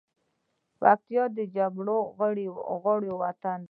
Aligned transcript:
پکتیا 0.79 1.23
د 1.35 1.39
جګو 1.55 1.99
غرو 2.83 3.13
وطن 3.23 3.57
ده. 3.59 3.59